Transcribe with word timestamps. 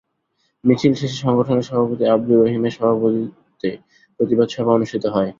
মিছিল 0.63 0.93
শেষে 0.93 1.17
সংগঠনের 1.17 1.67
সভাপতি 1.69 2.03
আবদুর 2.05 2.39
রহিমের 2.41 2.73
সভাপতিত্বে 2.77 3.69
প্রতিবাদ 4.15 4.47
সভা 4.49 4.71
অনুষ্ঠিত 4.77 5.03
হয়। 5.07 5.29